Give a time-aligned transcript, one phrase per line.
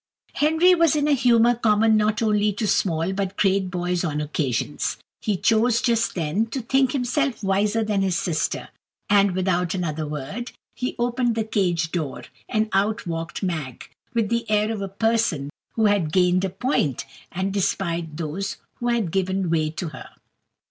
[0.33, 4.97] Henry was in a humour common not only to small but great boys on occasions.
[5.19, 8.69] He chose, just then, to think himself wiser than his sister,
[9.11, 14.49] and, without another word, he opened the cage door, and out walked Mag, with the
[14.49, 19.51] air of a person who had gained a point, and despised those who had given
[19.51, 20.09] way to her.